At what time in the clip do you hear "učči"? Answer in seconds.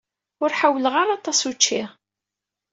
1.49-1.81